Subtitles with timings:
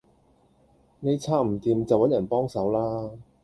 [0.99, 3.11] 你拆唔掂就搵人幫手啦